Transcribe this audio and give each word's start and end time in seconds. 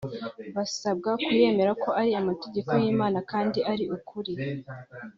basabwa 0.55 1.09
kuyemera 1.23 1.71
ko 1.83 1.89
ari 2.01 2.11
amategeko 2.21 2.71
y’Imana 2.83 3.19
kandi 3.31 3.59
ari 3.71 3.85
ukuri 3.95 4.33